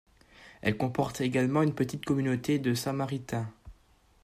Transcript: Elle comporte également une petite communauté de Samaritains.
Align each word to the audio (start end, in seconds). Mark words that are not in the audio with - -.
Elle 0.63 0.77
comporte 0.77 1.21
également 1.21 1.61
une 1.61 1.75
petite 1.75 2.05
communauté 2.05 2.57
de 2.57 2.73
Samaritains. 2.73 3.53